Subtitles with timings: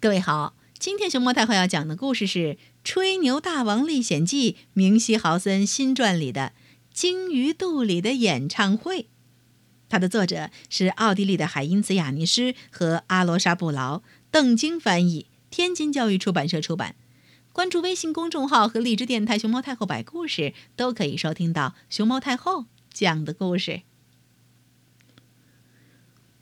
[0.00, 2.38] 各位好，今天熊猫太后要讲的故事是
[2.84, 6.52] 《吹牛大王历险记》明西豪森新传里的
[6.94, 9.02] 《鲸鱼肚里的演唱会》。
[9.88, 16.94] 它的作者是奥地利的海因茨·雅尼施和阿罗莎·布劳，邓晶翻译，天津教育出版社出版。
[17.52, 23.82] 关注微信公众号和荔枝电台“熊猫太后摆故事”，都可以收听到熊猫太后讲的故事。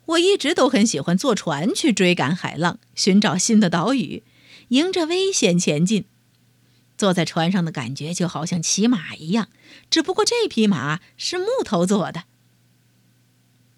[0.07, 4.23] 我一直都很喜欢坐船去追赶海浪，寻找新的岛屿，
[4.69, 6.05] 迎着危险前进。
[6.97, 9.49] 坐在船上的感觉就好像骑马一样，
[9.89, 12.23] 只不过这匹马是木头做的。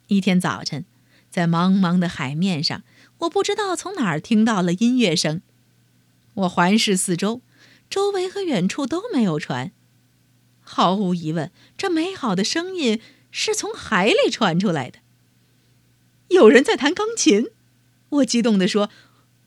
[0.08, 0.86] 一天早晨，
[1.30, 2.84] 在茫茫的海面上，
[3.20, 5.42] 我不知道从哪儿听到了音乐声。
[6.36, 7.42] 我环视四周，
[7.90, 9.72] 周围和远处都没有船。
[10.62, 13.02] 毫无疑问，这美好的声音
[13.32, 15.00] 是从海里传出来的。
[16.30, 17.48] 有人在弹钢琴，
[18.10, 18.90] 我激动地说：“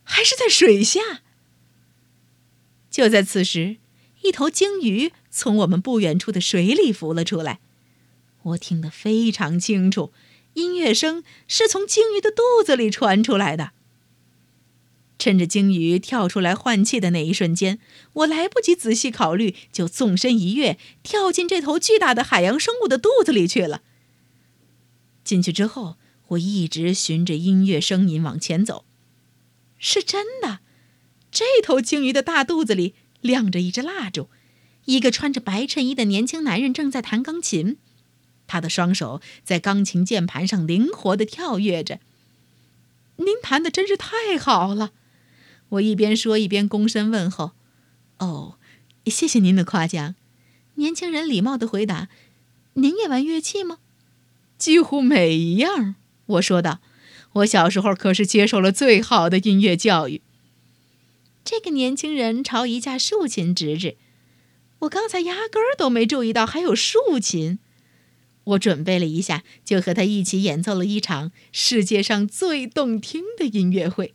[0.04, 1.22] 还是在水下。”
[2.90, 3.76] 就在此时，
[4.22, 7.60] 一头鲸鱼从我们不远处的水里浮了出来。
[8.42, 10.12] 我听得非常清楚，
[10.54, 13.70] 音乐声是从鲸鱼的肚子里传出来的。
[15.18, 17.78] 趁着鲸鱼跳出来换气的那一瞬间，
[18.14, 23.82] 我来不及仔细考虑，就纵身一跃，跳进这头巨大的海洋生物的肚子里去了。
[25.22, 25.96] 进去之后。
[26.32, 28.84] 我一直循着音乐声音往前走，
[29.78, 30.60] 是真的。
[31.30, 34.28] 这头鲸鱼的大肚子里亮着一支蜡烛，
[34.84, 37.78] 一个穿着白衬衣的年轻男人正在弹钢琴，
[38.46, 42.00] 他的双手在钢琴键盘上灵活地跳跃着。
[43.16, 44.92] 您弹的真是太好了，
[45.70, 47.52] 我一边说一边躬身问候。
[48.18, 48.58] 哦，
[49.06, 50.14] 谢谢您的夸奖。
[50.76, 52.08] 年轻人礼貌地回答
[52.74, 53.78] ：“您也玩乐器吗？”
[54.56, 55.96] 几乎每一样。
[56.26, 56.80] 我说道
[57.34, 60.22] ：“我小时候可是接受了最好的音乐教育。”
[61.44, 63.96] 这个年轻人朝一架竖琴指指，
[64.80, 67.58] 我刚才压根儿都没注意到还有竖琴。
[68.44, 74.14] 我准备了一下，就和他一起演奏了一场世界上最动听的音乐会。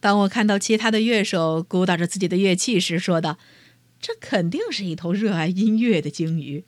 [0.00, 3.38] 当我看到其他的乐手鼓捣着自己的乐器时，说道
[4.00, 6.64] ：“这肯定是一头热爱音乐的鲸鱼。”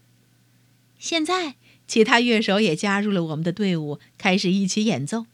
[0.99, 1.56] 现在。
[1.93, 5.27] 其他乐手也加入了我们的队伍，开始一起演奏。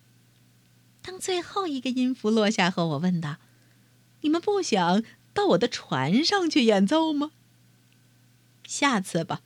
[1.02, 3.36] 当最后一个音符落下后，我问道
[4.22, 7.30] ：“你们不想到我的船上去演奏吗
[8.66, 9.42] ？”“下次吧。”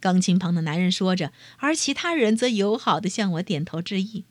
[0.00, 4.26] 钢琴旁的男人说着，而其他人则友好地向我点头致意。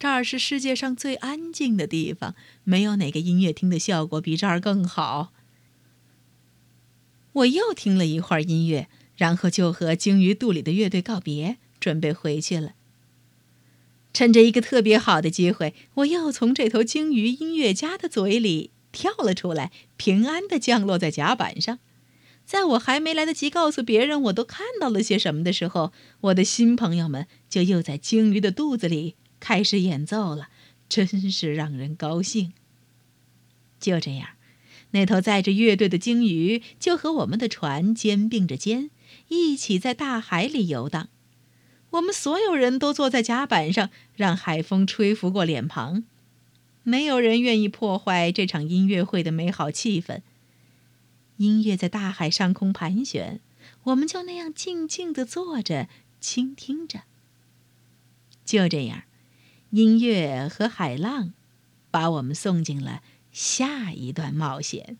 [0.00, 2.34] 这儿是世界上最安静的地方，
[2.64, 5.32] 没有哪个音乐厅的效果比这儿更好。
[7.32, 8.88] 我又听了一会儿音乐。
[9.16, 12.72] 然后就和鲸鱼肚里的乐队告别，准备回去了。
[14.12, 21.78] 趁着一个特别好的机会，我又从这头鲸鱼音乐家的嘴里跳了出来，平安地降落在甲板上。
[22.46, 30.48] 在我还没来得及告诉别人我都看到了些什么的时候，我的新朋友们就又在鲸鱼的肚子里开始演奏了，
[30.88, 32.52] 真是让人高兴。
[33.80, 34.28] 就这样，
[34.92, 38.90] 那头载着乐队的鲸鱼就和我们的船肩并着肩。
[39.28, 41.08] 一起在大海里游荡，
[41.90, 46.04] 我们所有人都坐在甲板上，让海风吹拂过脸庞。
[46.82, 50.20] 没有人愿意破坏这场音乐会的美好气氛。
[51.38, 53.40] 音乐在大海上空盘旋，
[53.84, 55.88] 我们就那样静静地坐着，
[56.20, 57.00] 倾听着。
[58.44, 59.02] 就这样，
[59.70, 61.34] 音乐和海浪
[61.90, 64.96] 把我们送进了下一段冒险。